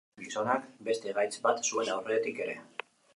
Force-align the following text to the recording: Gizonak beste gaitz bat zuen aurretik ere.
Gizonak 0.27 0.63
beste 0.87 1.13
gaitz 1.17 1.35
bat 1.43 1.61
zuen 1.69 1.91
aurretik 1.97 2.41
ere. 2.47 2.57